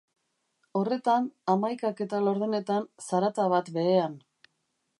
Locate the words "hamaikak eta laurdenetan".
1.53-2.89